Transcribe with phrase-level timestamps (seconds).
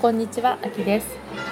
[0.00, 1.06] こんにちは、あきです。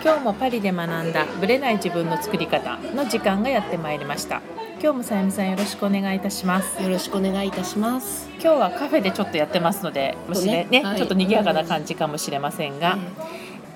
[0.05, 4.43] 今日もパリで学んだブレない自分の作り方の時間がやってまいりました。
[4.83, 6.83] 今日もさゆみさんよろしくお願いいたします。
[6.83, 8.29] よろしくお願いいたします。
[8.35, 12.99] 今日はカフェでちょっとやってますので、もしね、ね、はいちょっと賑やかな感じかもしれませんが、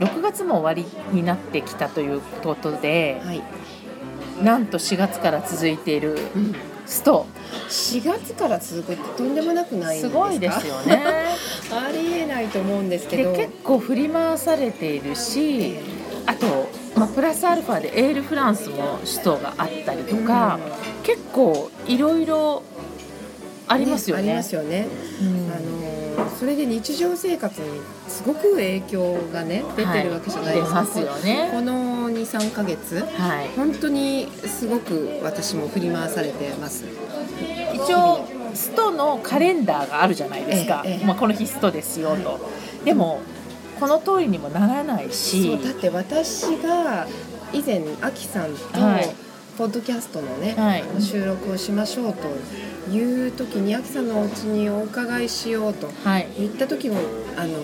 [0.01, 0.85] 6月も終わり
[1.17, 3.43] になってきたということで、はい。
[4.45, 6.55] なんと4月から続いているうん
[6.89, 7.27] スト、
[7.69, 10.09] 4月から続くってとんでもなくないすか？
[10.09, 11.03] すごいですよね。
[11.71, 13.33] ありえないと思うんですけど。
[13.33, 15.81] で結構振り回されているし、え
[16.27, 20.59] あと、まあ、プラスアルファでエールフランスも首都があったりとか、
[21.03, 22.63] 結構いろいろ
[23.67, 24.23] ありますよね。
[24.23, 24.87] ありますよね。
[25.21, 25.99] うんあのー
[26.41, 27.67] それで日常生活に
[28.09, 30.81] すごく影響がね出てるわけじゃないですか。
[30.83, 31.49] 出ますよね。
[31.53, 31.73] この
[32.11, 33.01] 2、3ヶ月。
[33.01, 33.49] はい。
[33.57, 36.85] 本当にすごく私も振り回されてます。
[37.75, 40.83] 一応ストのカレンダーがあるじゃないですか。
[40.85, 42.41] ええええまあこの日ストですよと。
[42.85, 43.21] でも
[43.79, 47.07] この通りにもならないそしう、だって私が
[47.53, 49.28] 以前アキさんとはい
[49.59, 51.03] ポッドキャストのね、はい。
[51.03, 52.29] 収録をしましょうと
[52.93, 56.29] いう時にアキさんのお家にお伺いしようとはい。
[56.39, 56.97] 言った時も
[57.37, 57.59] あの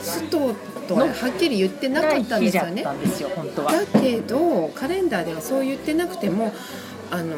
[0.00, 0.54] スト
[0.86, 2.84] とははっきり言ってなかったんですよね。
[2.84, 2.94] だ
[4.00, 6.52] けどカレンダーではそう言ってなくても
[7.10, 7.34] あの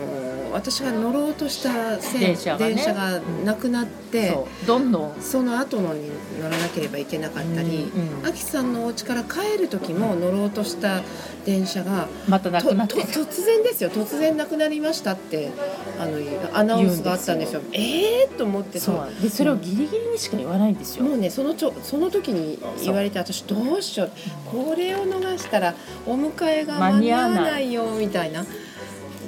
[0.53, 2.75] 私が乗ろうとした線電車がね。
[2.75, 4.31] がなくなって。
[4.31, 4.67] そう。
[4.67, 5.21] どんどん。
[5.21, 8.27] その後のに乗らなければいけなかったり、うんうん。
[8.27, 11.03] アキさんのお家から帰る時も乗ろうとした
[11.45, 12.97] 電車がまたなくなって。
[12.97, 13.91] 突然ですよ。
[13.91, 15.51] 突然なくなりましたって
[15.99, 16.19] あの
[16.57, 17.63] アナウンスがあったんですよ。
[17.73, 21.05] ええー、と思ってそうでそれをギリギリにしか言わないんですよ。
[21.05, 24.11] もうねそのちょその時に言われて私どうしよう。
[24.47, 25.75] これを逃したら
[26.07, 28.45] お迎えが間に合わないよみたいな。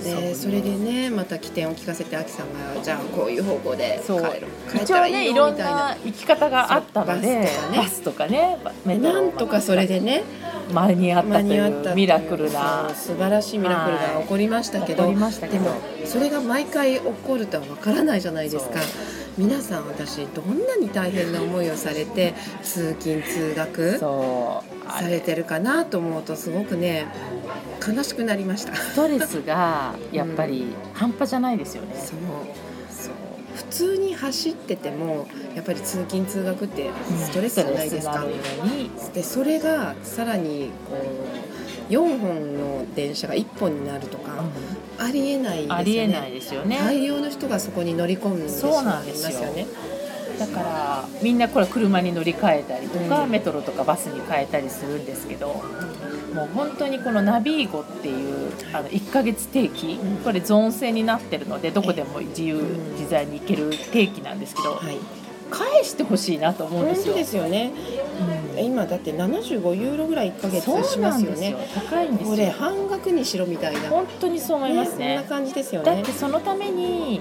[0.05, 4.23] でそれでねまた起点を聞かせてアキさんがじゃあこういう方向で帰そう。
[4.23, 5.77] る帰っ一応たらいいねいろんよみたいな。
[5.91, 8.59] な生き方があったのでバスとかね。
[8.65, 10.23] バスとかねなんとかそれでね
[10.75, 12.91] 間に合ったというミラクルな。
[12.95, 15.65] 素晴らしいミラクルが起こりましたけど、起こりましたけど。
[15.65, 18.81] でもそれが毎回起こるとはわからないじゃないですか。
[19.37, 27.07] 皆さん私どんなに大変な思いをされて通勤通学されてるかなと思うとすごくね
[27.85, 28.77] 悲しくなりました。
[28.77, 31.95] ストレスがやっぱり半端じゃないですよね。
[31.97, 32.05] そう。
[32.05, 32.64] そう普
[33.75, 35.27] 通に走ってても
[35.57, 38.25] やっぱり通勤通学ってストレスじゃないですか、
[39.13, 40.97] でそれがさらにこ
[41.91, 44.45] う4本の電車が1本になるとか、
[44.99, 45.75] ありえないですよね。
[45.75, 46.79] ありえないですよね。
[46.79, 49.31] 大量の人がそこに乗り込んでしそうまないんですよ。
[49.31, 49.67] ますよね
[50.39, 53.31] だからみんなこれ車に乗り換えたりとか、うん。
[53.31, 55.63] メトロとかバスに変えたりするんですけど
[56.35, 60.17] もう本当にこのナビーゴっていうあの1ヶ月定期、うん。
[60.19, 62.93] これゾーン制になってるのでどこでも自由うん。
[62.93, 64.97] 自在に行ける定期なんですけど、はい。
[65.51, 67.15] 返してほしいなと思うんですよ。
[67.15, 67.73] ですよね。
[68.57, 68.65] うん。
[68.65, 71.55] 今だって75ユーロぐらい1ヶ月しますよね。
[71.75, 72.31] 高いんですよ。
[72.31, 73.81] これ半額にしろみたいな。
[73.91, 75.95] 本当にそう思いますねそんな感じですよね。
[75.95, 77.21] だってそのために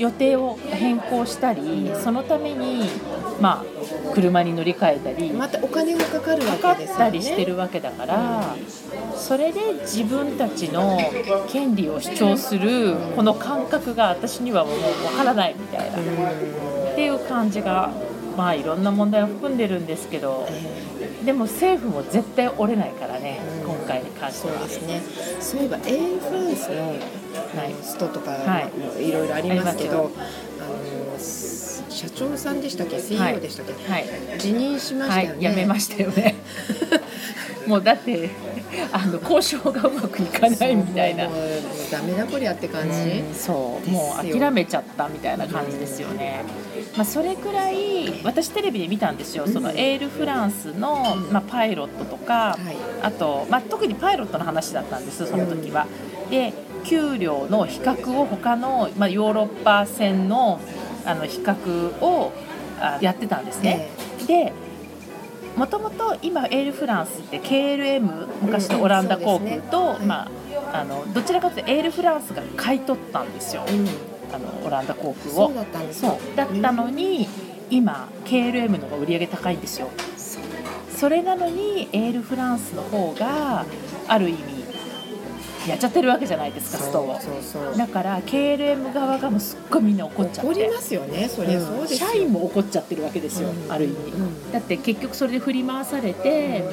[0.00, 2.88] 予定を変更したりそのために
[3.38, 7.04] まあ車に乗り換えたりまたお金がかかるかかっわけですよね。
[7.04, 8.56] たりしてるわけだから
[9.14, 10.98] それで自分たちの
[11.48, 17.90] 権利を主張するこの感覚が私にはもうわからないみたいなっうんていう感じが
[18.36, 23.38] まあいろんな問題を含んでるんですけどえでも政府も絶対折れないからね
[23.90, 24.58] 回に関ーしては。
[24.60, 25.02] そうですね。
[25.40, 29.02] そういえばエールフランスのはいストとか、はい。
[29.12, 30.10] ろいろありますけありど
[30.58, 34.06] あのす社長さんでしたっけ？CEO でしたっけ、はい。
[34.38, 36.36] 辞任しましはい、たよね、やめましたよね。
[37.66, 38.30] もうだって
[38.92, 41.28] あの交渉がうまくいかないみたいな。
[41.90, 46.44] ダメだこりゃって感じ、うんそうもう諦めちゃったみたいな感じですよね。
[46.96, 51.32] まあ、それくらい私テレビで見たんですよ、そのエールフランスの、うん。
[51.32, 52.76] まあ、パイロットとか、はい。
[53.02, 55.86] あと、まあ、特にパイロットの話だったんですその時は。
[56.30, 56.52] で
[56.84, 60.60] 給料の比較を他の、まあ、ヨーロッパ線の
[61.04, 62.32] あの比較を
[62.80, 63.88] あやってたんですね。
[64.26, 64.52] で
[65.56, 70.06] もともと今エールフランスって KLM 昔のオランダ航空と、うんね。
[70.06, 70.30] ま
[70.72, 73.88] あ、あのどちらかというとエールフランスが買い取ったんですよ、うん。
[74.34, 75.48] あのオランダ航空を。
[75.48, 76.36] そうだったんですそよう。
[76.36, 77.28] だったのに、
[77.70, 79.88] 今 KLM の方が売り上げ高いんですよ。
[80.96, 83.64] それなのにエールフランスの方が
[84.06, 84.49] ある意味
[85.70, 87.18] やっちゃってるわけじゃないですかストを。
[87.20, 87.62] そうそう。
[87.64, 90.50] そうだから KLM 側がもうすっごいみんな怒っちゃって。
[90.50, 93.72] 怒りますよねそりゃそうですよ、社員も怒っちゃってるわけですよ、うん。
[93.72, 94.52] ある意味、うん。
[94.52, 96.64] だって結局それで振り回されて、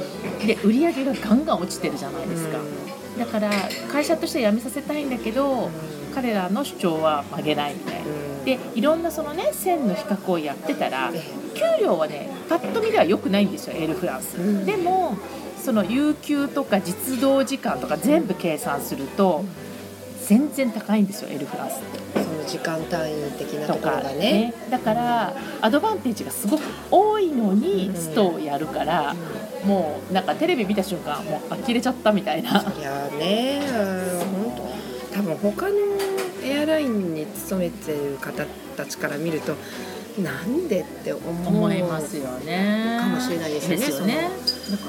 [0.45, 2.57] で売り上げがガンガン落ちてるじゃないですか、
[3.19, 3.51] だから
[3.91, 5.69] 会社として辞めさせたいんだけど、
[6.13, 8.01] 彼らの主張は曲げないみたい
[8.43, 11.11] でいろんなそのね線の比較をやってたら
[11.53, 14.65] 給料はねパッと見では良くないんですよエールフランス、うん。
[14.65, 15.15] でも
[15.67, 19.43] その有給とか実動時間とか全部計算すると
[20.25, 21.77] 全然高いんですよエールフランスっ
[22.13, 22.23] て。
[22.23, 29.13] その時間単位的なところがねねだからアドバンテージがすごく多いのにストをやるから、
[29.65, 32.51] もうなんかテレビ見た瞬間もう呆れちゃったみたいな。
[32.51, 33.61] いやね
[34.31, 34.53] 本
[35.11, 35.75] 当多分他の
[36.45, 38.45] エアラインに勤めてる方
[38.77, 39.55] たちから見ると
[40.23, 42.99] なんでって思いますよね。
[43.01, 43.85] かもしれないですよね。
[43.85, 44.29] ですよね。
[44.71, 44.83] だか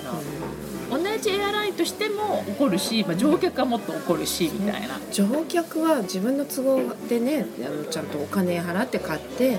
[0.90, 4.98] ら、同じエアラインとしても怒るし、まあ、乗客はもっと怒るしみたいな。
[5.12, 9.58] 乗客は自分の都合でねあのちゃんとお金払って買って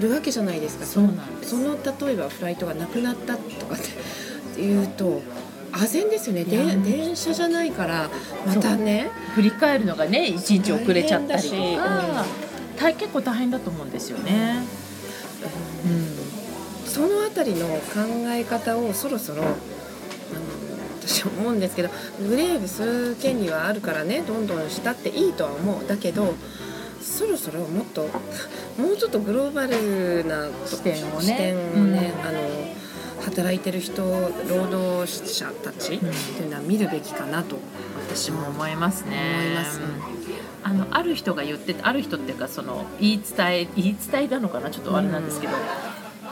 [0.00, 0.86] るわけじゃないですか。
[0.86, 1.50] そうなんです。
[1.50, 3.78] その例えばフライトがなくなったとかっ
[4.54, 5.22] ていうと
[5.72, 6.44] 唖然ですよね。
[6.44, 8.08] で電車じゃないから
[8.46, 9.10] またね。
[9.34, 12.24] 振り返るのがね一日遅れちゃったりとか、
[12.78, 14.64] 大結構大変だと思うんですよね。
[14.78, 14.83] うん
[16.86, 17.80] そのあたりの考
[18.28, 19.42] え方をそろそろ
[21.00, 21.90] 私思うんですけど
[22.26, 25.86] グレーブする権利はあるからねどんどんしたっていいとは思う。
[25.86, 26.34] だけど
[27.02, 28.08] そろそろもっと
[28.78, 31.22] もうちょっとグローバルな視点をね。
[31.22, 34.02] 視点をね、あの働いてる人
[34.48, 36.04] 労働者たちって
[36.42, 37.56] いうのは見るべきかなと
[38.08, 39.34] 私も思いますね。
[39.34, 39.80] 思います
[40.66, 44.70] あのある人が言ってある人っていうかその言い伝え言い伝えなのかな？
[44.70, 45.52] ちょっとあれなんですけど、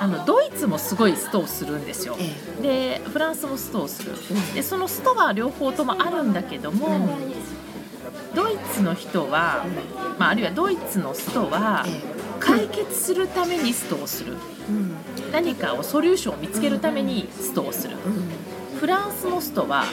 [0.01, 2.17] あのドイツもすごいストをするんですよ。
[2.19, 4.13] えでフランスもストをする。
[4.13, 4.55] ん。
[4.55, 7.19] でそのストは両方ともあるんだけども、
[8.35, 9.67] ドイツの人は、
[10.19, 12.01] まあ、あるいはドイツのストはえ
[12.41, 14.33] 解決するためにストをする。
[14.69, 14.97] うん。
[15.31, 17.97] 何かをソリューションを見つけるためにストをする。
[17.97, 18.52] うん
[18.83, 19.85] フランスのストは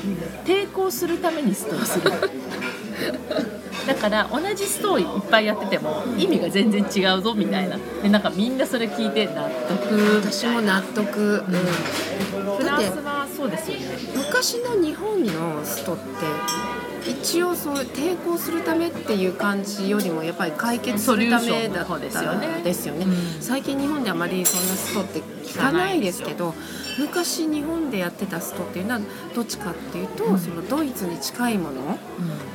[0.46, 2.10] 抵抗するためにストをする。
[3.86, 7.78] だから同じストをいっぱいやってても意味が全然違うぞみたいな。
[8.02, 9.94] でなんかみんなそれ聞いて納得。
[9.94, 10.02] み
[10.32, 12.56] 私も納得、うん。
[12.58, 13.86] フランスはそうですよね。
[14.16, 22.62] 昔の日本のストって一応そう抵抗するためっていう感じよりもやっぱり解決するためだったですよね。
[22.64, 23.06] ですよね。
[23.06, 26.56] うん最近日本であまりそんなストって聞かないですけど
[27.00, 29.02] 昔日本でやってたストっていうのは
[29.34, 30.40] どっちかっていうと、うん。
[30.40, 31.98] そのドイツに近いもの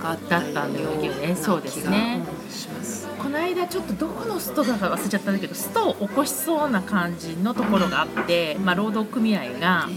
[0.03, 1.35] があったようなだったんだよね。
[1.35, 2.23] 気そうですね。
[2.27, 3.09] がうんします。
[3.19, 9.89] この間ちょっとどこのストだか忘れちゃったんだけどストを起こしそうな感じのところがあって、まあ、労働組合が、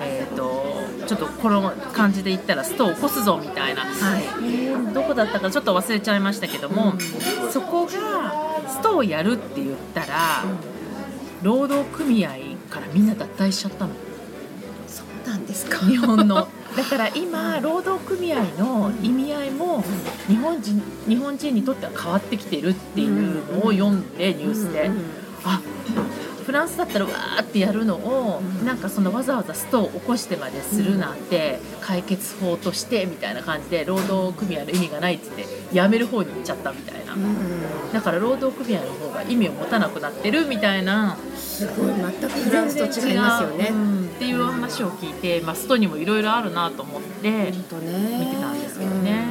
[0.00, 0.74] えー、と
[1.06, 4.22] ちょっとこの感じで言ったらストを起こすぞみたいな、はい。
[4.22, 6.94] えーどこだったかちょっと忘れちゃいましたけども、
[7.50, 7.90] そこが
[8.68, 10.44] ストをやるって言ったら、
[11.42, 13.92] 労働組合からみんな脱退しちゃったの。
[14.86, 15.78] そうなんですか。
[15.86, 16.48] 日本の。
[16.76, 19.82] だから今労働組合の意味合いも
[20.28, 24.88] 日本人日本人にとっては変わってきてるっていうのを読んでニュースで、
[25.44, 25.60] あ
[26.50, 28.66] フランスだったらわーってやるのを、うん。
[28.66, 41.16] なんかそのわざわざストを起こしてまでするなんて、解決法としてみたいな感じで労働組合の意味がないって言ってやめる方に行っちゃったみたいな、うんだから労働組合の方が意味を持たなくなってるみたいな。
[41.36, 41.86] すごい。
[41.86, 43.68] 全くフランスと違いますよね。
[43.70, 43.74] う。
[43.74, 44.00] ん。
[44.04, 49.29] っていう話を聞いて、まあ、ストにもいろいろあるなと思って見てたんですけどね、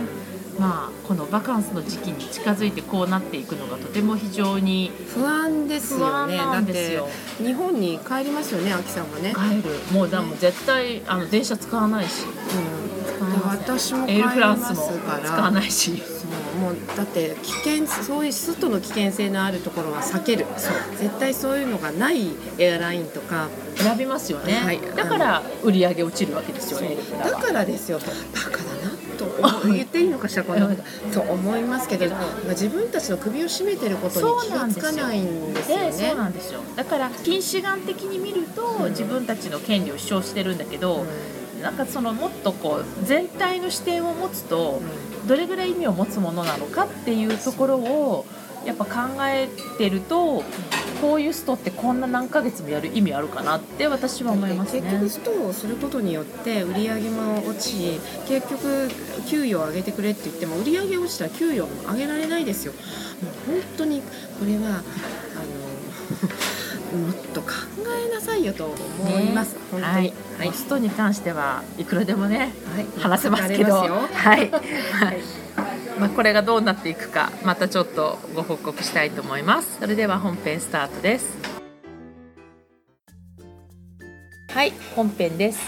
[0.59, 6.37] まあこのバカンスの時期に近づいてこうなっていくのがとても非常に不安ですよね。
[6.37, 7.03] なんですよ。
[7.03, 9.33] だって日本に帰りますよね、秋さんはね。
[9.33, 9.75] 帰る。
[9.91, 12.25] もうだもう絶対あの電車使わないし。
[12.25, 15.19] うん、で私も帰エールフりますランスもから。
[15.21, 15.97] 使わないし。
[16.05, 20.45] そうもうだって危険そういう外の危険性のあるところは避ける。
[20.99, 23.47] 絶対そういうのがないエアラインとか。
[23.79, 24.81] 選びますよね、はい。
[24.93, 26.97] だから売り上げ落ちるわけですよね。
[27.23, 27.99] だからですよ。
[27.99, 28.61] バカ
[29.19, 30.75] と言っていいのかしらこんなこ
[31.11, 36.15] とと思いますけど、まあ、自分たちの首を絞めてることに気がつかないんですよでそうね。
[36.15, 36.61] なんですよ。
[36.75, 41.05] だから近視眼的に見ると、自分たちの権利を主張してるんだけど、
[41.61, 44.81] なんかそのもっとこう全体の視点を持つと、
[45.27, 48.25] どれぐらい意味を持つものなのかっていうところを
[48.69, 48.91] やっぱ考
[49.25, 49.47] え
[49.77, 50.43] てると
[51.01, 54.81] こういうストってこんな何ヶ月もやる意味あるかなって私は思いますね。
[54.81, 58.89] 結局ストをすることによって売り上げも落ち結局
[59.27, 62.73] 給与を上げてくれって言っても売り上げ落ちたら給与も上げられないですよ。
[62.73, 64.67] もう本当にこれはあ
[66.95, 67.47] のもっと考
[68.07, 69.81] えなさいよと思います、ね。
[69.81, 72.87] はい、はい、ストに関してはいくらでもねはい。
[72.99, 74.51] 話せますけど、はい、はい。
[75.99, 79.79] まあこれがどうなっていくかまたちょっとご報告したいと思います。
[79.81, 81.37] それでは本編スタートです。
[84.49, 85.59] はい、本編です。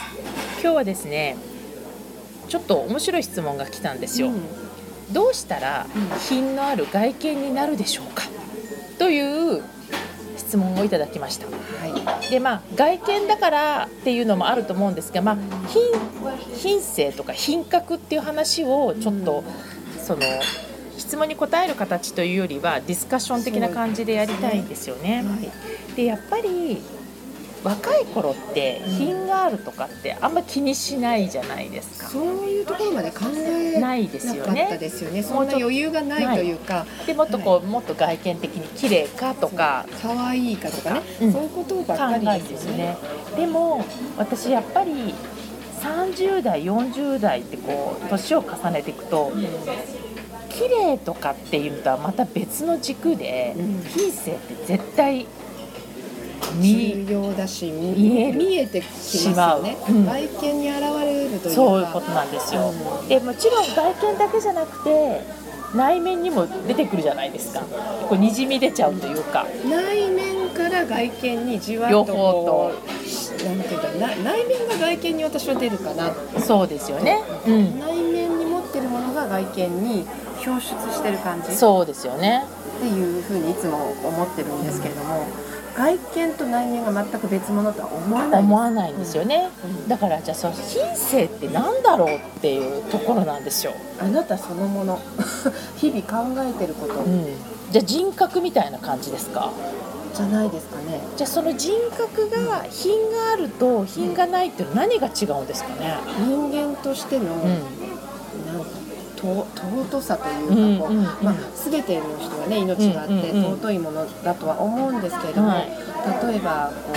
[0.62, 1.36] 今日はですね、
[2.48, 4.30] ちょっと面白い質問が来たんですよ。
[4.30, 4.42] うん
[5.12, 5.88] どうしたら
[6.20, 8.24] 品のある外見になるでしょうか？
[8.98, 9.62] という
[10.38, 11.48] 質問をいただきました。
[11.48, 15.84] はいでまあ外見だからっていうのもあると思うんですが、まあ、品
[16.56, 19.44] 品性とか品格っていう話をちょっと、
[20.02, 20.22] その
[20.98, 25.24] 質問に答える形というよりはディスカッション的な感じでやりたいんですよね。
[25.24, 25.36] は
[25.92, 25.96] い。
[25.96, 26.82] でやっぱり
[27.64, 32.08] 若い頃って品があるとかってあんま気にしないじゃないですか。
[32.08, 34.78] そういうところまで考えないですよなかったね。
[34.80, 35.22] ですよね。
[35.22, 36.86] そんな余裕がないというか。
[37.06, 39.86] でもっとこう、もっと外見的に綺麗かとか。
[40.02, 41.34] 可愛いかとかね、うん。
[41.34, 42.50] そういうことばっ考かりえでよね。
[42.50, 42.98] ですすよね。
[43.38, 43.86] でも
[44.18, 45.14] 私やっぱり
[45.82, 49.32] 30代40代ってこう年を重ねていくと
[50.50, 53.84] 綺麗とかっていうのとはまた別の軸でうん。
[53.84, 55.26] 品性って絶対
[56.56, 58.38] 見重要だし見見える。
[58.38, 59.64] 見えてきますよね、しまう。
[59.94, 60.06] うん。
[60.06, 61.50] 外見に現れるというか。
[61.50, 62.74] そういうことなんですよ。
[63.02, 63.08] うん。
[63.08, 65.22] でもちろん外見だけじゃなくて
[65.74, 67.62] 内面にも出てくるじゃないですか。
[68.10, 69.48] こうにじみ出ちゃうというか。
[69.70, 73.01] 内面から外見にじわっと両こ方う
[73.46, 77.22] なんていうかな内面が外見に私は出るかなそうですよね。
[77.48, 77.80] うん。
[77.80, 80.06] 内面に持ってるものが外見に
[80.46, 82.46] 表出してる感じっそうですよね。
[82.82, 85.26] ていうふうにいつも思ってるんですけれども、
[85.76, 89.50] 外見と内面が全く別物とは思わない思わないんですよね。
[89.64, 93.74] うんだからじゃあその品性ってなんだろうっていうところなんですよ。
[94.00, 95.00] あなたそのもの
[95.78, 97.26] 日々考えてることうん。
[97.72, 99.52] じゃあ人格みたいな感じですか？
[100.14, 101.02] じゃないですかね。
[101.16, 105.98] じゃあその人格が品があると品がないって何が違うんですかね？
[106.20, 107.42] 人間としての、うん。
[108.46, 108.72] なんか
[109.16, 111.36] と尊さというかこう、まあ、
[111.70, 115.70] 全ての人がね命があって尊いものだとは思うんですけれども、はい。
[116.28, 116.96] 例えばこう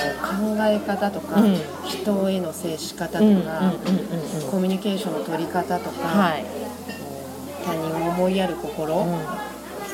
[0.56, 1.58] 考え方とか、うん。
[1.84, 3.72] 人への接し方とか、
[4.50, 6.44] コミュニケーションの取り方とか、はい。
[7.64, 9.06] 他人を思いやる心、う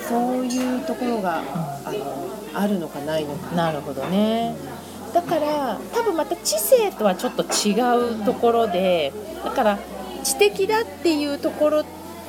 [0.08, 1.38] そういうところが、
[1.84, 3.56] あのあるのかないのかん。
[3.56, 4.54] なるほどね。
[5.12, 7.74] だから多分また知性とはちょっと違
[8.20, 9.12] うところで
[9.44, 9.78] だから
[10.22, 11.84] 知的だっていうところ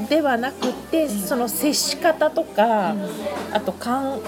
[0.09, 2.95] ではなくてその接し方とか、
[3.53, 4.21] あとかん考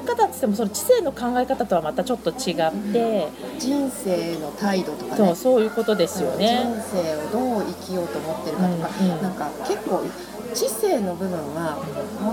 [0.00, 3.28] え方って言ってもその知性の考え方とはまたちょっと違って、
[3.58, 6.62] 人生の態度とかねそうそういうことですよね。
[6.64, 10.04] 人生をどう生きようと思ってるかとか、うんうんなんか結構
[10.54, 11.76] 知性の部分は
[12.22, 12.32] も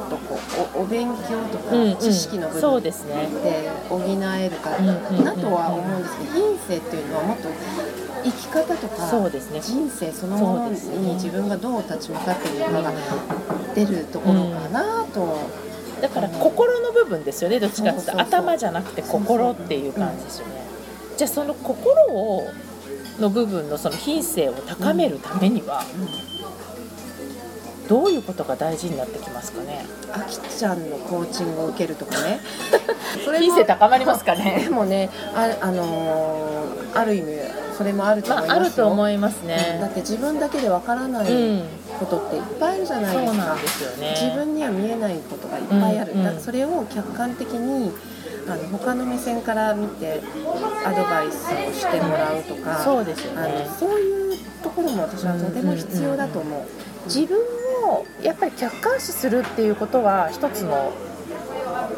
[0.87, 2.91] 勉強とか知識の部分で
[3.89, 7.49] 補えるかうんうんなとは思うんですけど品性っていうのはもっと
[8.23, 8.95] 生き方とか。
[9.61, 12.91] 人生そのものに自分がどう立ち向かっているかが
[13.75, 15.37] 出るところかなと、
[16.01, 18.19] だから心の部分ですよねどっちかっていうと。
[18.19, 20.53] 頭じゃなくて心っていう感じですよね。
[21.17, 22.47] じゃあその心を
[23.19, 25.83] の部分のその品性を高めるためには、
[27.87, 29.85] どういうことが大事になってきますかね？
[30.13, 32.39] あきちゃんのコーチングを受けるとかね
[33.25, 34.69] それも品性高まりますかでね。
[34.71, 37.33] もねあ,、あのーある意味
[37.77, 39.89] それもあるとまあ思いますよあると思いますだねっ。
[39.89, 41.63] て自分だけでわからないうん、
[41.99, 44.17] ことっていっぱいあるじゃないそうですか、なんですよね。
[44.21, 47.91] 自分には見えないことがいっぱいある、うんうんそれを客観的に
[48.47, 50.21] あの他の目線から見て
[50.85, 53.67] アドバイスをしてもらうとかそうですよあのね。
[53.77, 56.61] そういうところも私はとても必要だと思う。
[57.07, 57.37] 自分
[57.87, 60.93] をやっぱり客観視するっていうことは一つの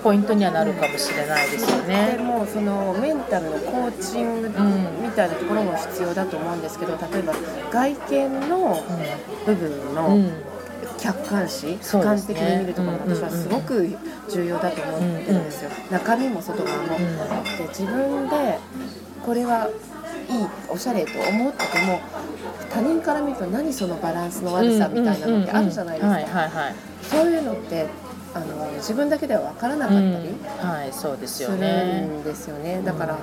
[0.03, 2.17] ポイントにはなるかもしれないですよでね。
[2.20, 4.51] もそのメンタルのコーチングん
[5.01, 7.34] みたいなところも必要だと思うんですけど例えば
[7.72, 8.84] 外見の
[9.46, 10.32] 部分のん。
[11.00, 13.88] 客観視、俯瞰的に見るところも私はすごく
[14.29, 16.98] 重要だと思ってるんですよ、中身も外側も。
[16.98, 18.58] で自分で
[19.24, 19.70] これは
[20.29, 22.00] いいおしゃれと思ってても
[22.69, 26.75] 他人から見ると何そのバランスの悪さみたいなのってあるじゃないですか、はいはいはい。
[27.01, 27.88] そういうのって
[28.34, 32.01] あの自分だけでは分からなかったりうんはいそうですよするね。
[32.01, 33.22] んですよね、だから、あの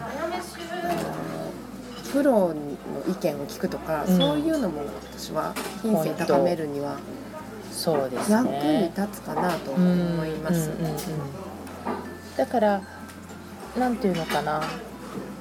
[2.11, 2.55] プロの
[3.09, 4.83] 意見を聞くとか、うんそういうのも
[5.13, 6.97] 私は品性高めるには
[7.71, 8.93] そうです役にね。
[8.97, 10.71] 立つかなとうん思います。
[10.71, 10.99] うんうんうん
[12.37, 12.81] だから
[13.79, 14.61] なんていうのかな。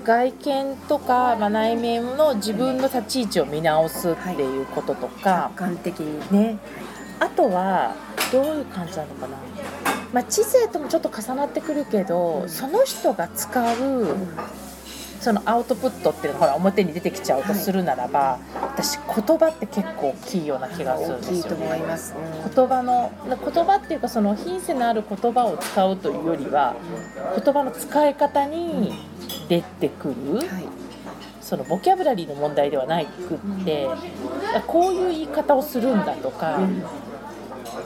[0.04, 6.38] 外見とか、まあ、内面の自分の立ち位置を見直すっていうこととか、客観的に。
[6.38, 6.58] ね、
[7.20, 7.96] あとは
[8.32, 9.38] どういう感じなのかな、
[10.12, 12.50] まあ、知性ともちょっと重なってくるけど、うん。
[12.50, 14.18] その人が使う
[15.24, 21.66] そのアウトプットっていうのがほら表に出てきちゃうとするならば、私言葉って結構大きいような気がするん大きいとですよね。
[21.66, 22.14] 思います。
[22.54, 26.76] 言葉の言葉っていうかその品性のある言葉を使うというよりは
[27.42, 28.94] 言葉の使い方に
[29.48, 30.48] 出てくる、うんはい、
[31.40, 33.88] そのボキャブラリーの問題ではなくって、
[34.68, 36.60] こういう言い方をするんだとか、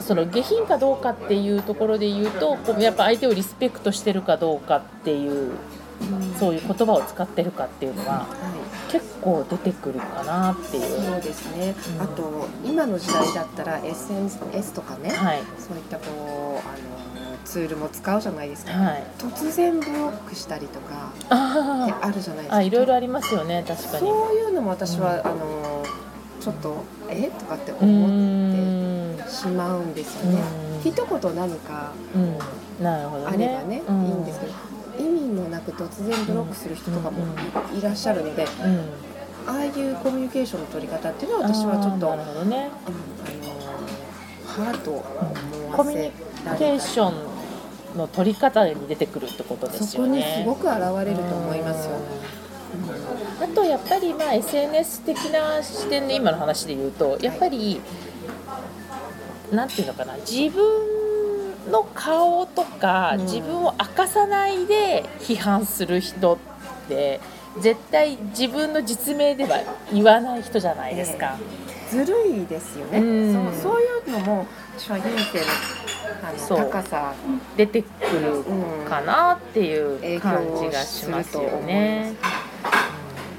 [0.00, 5.52] その下品かどうかっていうところで言うとやっぱ相手をリスペクトしてるかどうかっていう
[6.38, 8.26] そういう言葉を使ってるかっていうのは
[8.90, 10.82] 結構出てくるかなっていう。
[11.02, 22.56] そうですね、うん、あと今の時代だったら SNS とかね、はい、そういったこうあのツールも使うじゃないですか、はい、突然ブロックしたりとかああるじゃないですか。
[22.56, 23.98] あいろいろありますよね確かに。
[24.00, 25.84] そういうのも私は、うん、あの
[26.40, 27.30] ちょっとえ？
[27.30, 27.82] とかって思っ
[29.24, 30.38] てしまうんですよね。
[30.84, 31.92] 一言何か
[32.80, 34.52] あればね、いいんですけど
[34.98, 37.18] 意味もなく突然ブロックする人とかも
[37.76, 38.46] いらっしゃるので、
[39.46, 42.96] ああいうコミュニケーションの取り方っていうのは私はちょっと、ね、あの
[44.46, 45.04] ハート思わ
[45.70, 46.10] せコミュニ
[46.58, 50.22] ケーションの取り方に出てくるってことですよね。
[50.22, 51.96] そこにすごく現れると思いますよ。
[53.40, 57.80] あとやっぱりまあ SNS 的な視点で今の話で言うとやっぱり、
[58.46, 58.60] は
[59.52, 60.16] い、なんていうのかな。
[60.16, 60.87] 自分
[61.70, 66.38] の顔とか、自分を明かさないで批判する人っ
[66.88, 67.20] て
[67.60, 69.58] 絶対自分の実名では
[69.92, 71.36] 言わない人じゃないですか。
[71.90, 74.46] えー、ずるいですよね、うん、そうそういうのも
[74.76, 75.08] 私は人
[76.48, 77.14] 生の高さ。
[77.56, 77.88] 出てく
[78.18, 78.44] る
[78.88, 82.14] かなっていう感じがしますよね。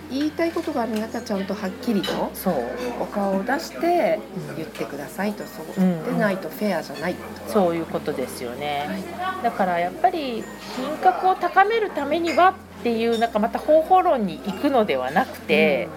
[0.09, 2.31] 言いたいことがあるんだったらちゃんとはっきりと
[2.99, 4.19] お顔を出して
[4.57, 5.65] 言ってくださいと、そう。
[5.77, 7.15] でないとフェアじゃない
[7.47, 10.43] そういうことですよね、はい、だからやっぱり
[10.75, 15.89] 品格を高めるためにはっていうなんかまた方法論に行くのではなくて、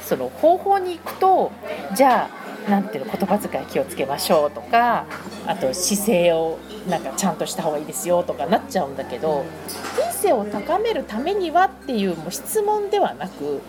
[0.00, 1.52] うん、その方法に行くと
[1.94, 2.30] じゃ
[2.66, 5.06] あなんていうの言葉遣い気をつけましょうとか
[5.46, 13.60] あと姿勢をなんかちゃんとした方がいいですよとかなっちゃうんだけど人生を高めるためにはっていうもう質問ではなく、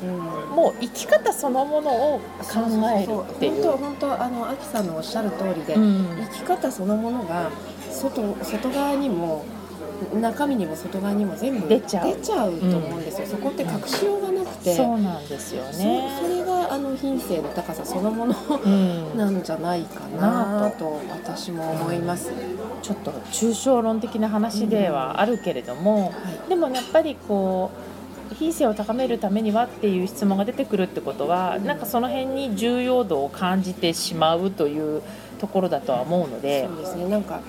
[0.53, 2.60] もう生き方そのものを考
[2.98, 3.63] えるっていう。
[3.63, 7.50] 本当本当あのアキさんのおっしゃる通りで、うん、生き方そのものが
[7.92, 9.46] 外外側にも
[10.14, 12.16] 中身にも外側にも全部出ちゃう。
[12.16, 16.20] と思うんですよ、うん、そこって隠しようがなくて、そうなんですよね。
[16.22, 16.41] それが
[16.72, 22.31] あの品性の高さそのもの、うん、なんじゃないかなと私も思います、
[22.81, 26.29] ちょっと抽象論的な話ではあるけれども、うん。
[26.29, 27.72] はい、でもやっぱりこ
[28.31, 35.01] う品性を高めるためにはっていう質問が出てくるってことは、なんかその辺に重要度を感じてしまうという
[35.40, 36.68] ところだとは思うので。
[36.68, 37.10] そうですね。
[37.10, 37.42] なんか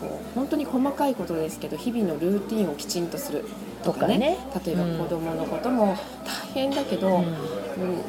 [0.00, 3.44] こう本当に細かいことですけど日々のルーティンをきちんとする
[3.82, 7.24] とかね、ね、例えば子供のことも大変だけど、うん、うん、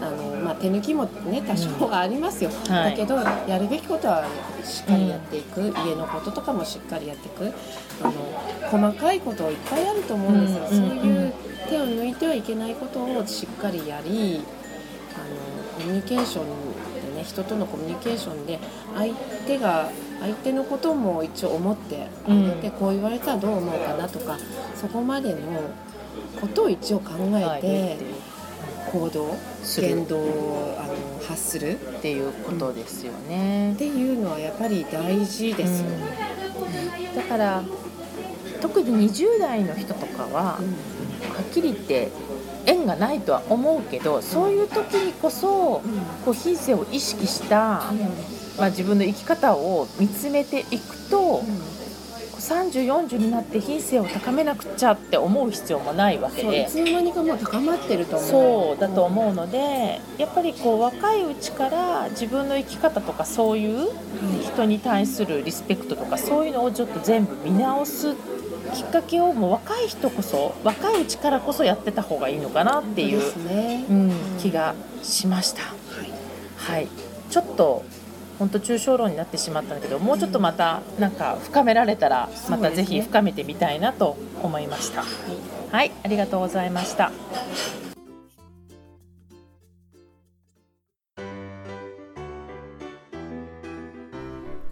[0.04, 2.74] あのまあ、手抜きもね多少はありますよ、うん。
[2.74, 3.16] はい、だけど
[3.48, 4.26] やるべきことは
[4.64, 7.54] しっかりやっていく、うん、家のこととかもしっかりやっていく。
[8.04, 8.14] あの
[8.72, 11.34] 細かいこといっぱいあると思うんですよ、そういう
[11.70, 14.42] 手を抜いてはいけないことをしっかりやり
[15.14, 16.71] あのコミュニケーションで
[17.22, 18.60] ね人とのコミュニケーションで
[18.96, 19.14] 相
[19.48, 24.38] 手が相手のことも一応思ってあげて、こう言われたらどう思うかなとか
[24.76, 25.40] そこまでの
[26.40, 27.98] ことを一応考えて
[28.92, 29.36] 行動
[29.80, 30.96] 言動をあの
[31.28, 36.06] 発するっていうことですよね、うん、っていうのはやっぱり大事ですよね、
[37.10, 37.64] うん、だから
[38.62, 40.60] 特に20代の人とかは、は
[41.42, 42.12] っきり言って
[42.66, 45.82] 縁がないとは思うけどそういう時にこそ、
[46.26, 47.84] こう品性を意識した、
[48.58, 51.44] まあ、自分の生き方を見つめていくと、
[52.42, 56.64] 3040になって品性を高めなくちゃって思う必要もないわけで。
[56.64, 58.30] いつの間にかもう高まってると思う。
[58.30, 63.90] そうだと思うのでやっぱりこう若いうちから自分の生き方とかそういう
[64.42, 68.16] 人に対するリスペクトとかそういうのをちょっと全部見直す
[68.74, 75.64] きっかけをもう若い人こそ若いうちからこそやってた方がいいのかなっていう、ね、うん、気がしました。
[75.64, 75.68] は
[76.06, 76.12] い、
[76.58, 76.88] はい、
[77.30, 77.84] ちょっと
[78.40, 85.04] 本当抽象論になってしまったんだけどもうちょっとまたなんか深められたらまたぜひ深めてみたいなと思いました。
[85.72, 87.12] はい、ありがとうございました。